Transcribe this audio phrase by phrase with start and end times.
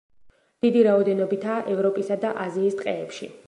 [0.65, 3.35] დიდი რაოდენობითაა ევროპისა და აზიის ტყეებში.